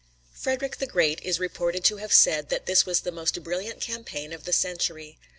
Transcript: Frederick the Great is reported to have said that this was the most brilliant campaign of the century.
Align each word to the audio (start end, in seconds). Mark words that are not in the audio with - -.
Frederick 0.33 0.77
the 0.77 0.87
Great 0.87 1.21
is 1.21 1.39
reported 1.39 1.83
to 1.83 1.97
have 1.97 2.11
said 2.11 2.49
that 2.49 2.65
this 2.65 2.87
was 2.87 3.01
the 3.01 3.11
most 3.11 3.43
brilliant 3.43 3.79
campaign 3.79 4.33
of 4.33 4.45
the 4.45 4.51
century. 4.53 5.19